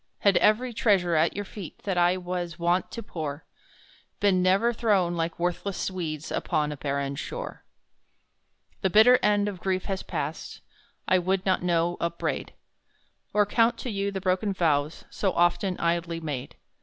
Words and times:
Had 0.21 0.37
every 0.37 0.73
treasure 0.73 1.13
at 1.13 1.35
your 1.35 1.45
feet 1.45 1.83
That 1.83 1.95
I 1.95 2.17
was 2.17 2.57
wont 2.57 2.89
to 2.89 3.03
pour, 3.03 3.45
Been 4.19 4.41
never 4.41 4.73
thrown 4.73 5.15
like 5.15 5.37
worthless 5.37 5.91
weeds 5.91 6.31
Upon 6.31 6.71
a 6.71 6.75
barren 6.77 7.15
shore! 7.15 7.63
The 8.81 8.89
bitter 8.89 9.19
edge 9.21 9.47
of 9.47 9.59
grief 9.61 9.85
has 9.85 10.01
passed, 10.01 10.61
I 11.07 11.19
would 11.19 11.45
not 11.45 11.61
now 11.61 11.97
upbraid; 11.99 12.53
Or 13.31 13.45
count 13.45 13.77
to 13.77 13.91
you 13.91 14.09
the 14.09 14.19
broken 14.21 14.53
vows, 14.53 15.05
So 15.11 15.33
often 15.33 15.77
idly 15.79 16.19
made! 16.19 16.55